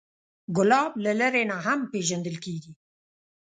ګلاب 0.55 0.91
له 1.03 1.11
لرې 1.19 1.43
نه 1.51 1.57
هم 1.65 1.79
پیژندل 1.91 2.35
کېږي. 2.45 2.71